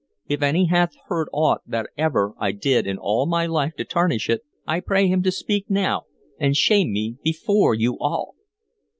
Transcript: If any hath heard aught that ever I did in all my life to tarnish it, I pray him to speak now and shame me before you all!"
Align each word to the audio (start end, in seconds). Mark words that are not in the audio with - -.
If 0.27 0.41
any 0.41 0.65
hath 0.65 0.95
heard 1.09 1.27
aught 1.31 1.61
that 1.67 1.87
ever 1.95 2.33
I 2.39 2.53
did 2.53 2.87
in 2.87 2.97
all 2.97 3.27
my 3.27 3.45
life 3.45 3.73
to 3.77 3.85
tarnish 3.85 4.31
it, 4.31 4.41
I 4.65 4.79
pray 4.79 5.05
him 5.07 5.21
to 5.21 5.31
speak 5.31 5.69
now 5.69 6.05
and 6.39 6.57
shame 6.57 6.91
me 6.91 7.17
before 7.23 7.75
you 7.75 7.99
all!" 7.99 8.33